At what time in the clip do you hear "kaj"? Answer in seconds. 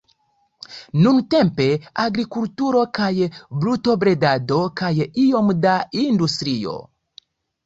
2.99-3.11, 4.83-4.91